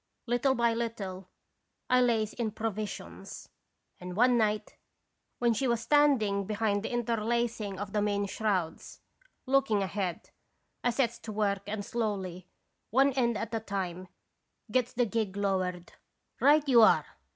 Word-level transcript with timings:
Little 0.25 0.55
by 0.55 0.73
little, 0.73 1.29
I 1.87 2.01
lays 2.01 2.33
in 2.33 2.53
provisions, 2.53 3.49
and 3.99 4.15
one 4.15 4.35
night 4.35 4.77
when 5.37 5.53
she 5.53 5.67
was 5.67 5.81
standing 5.81 6.45
behind 6.47 6.81
the 6.81 6.89
interlacing 6.91 7.73
Qt 7.75 7.77
<5radons 7.77 7.77
Visitation. 7.77 7.77
175 7.77 7.79
of 7.87 7.93
the 7.93 8.01
main 8.01 8.25
shrouds, 8.25 9.01
looking 9.45 9.83
ahead, 9.83 10.29
I 10.83 10.89
sets 10.89 11.19
to 11.19 11.31
work 11.31 11.61
and 11.67 11.85
slowly, 11.85 12.47
one 12.89 13.13
end 13.13 13.37
at 13.37 13.53
a 13.53 13.59
time, 13.59 14.07
gets 14.71 14.91
the 14.91 15.05
gig 15.05 15.37
lowered. 15.37 15.93
Right 16.39 16.67
you 16.67 16.81
are 16.81 17.05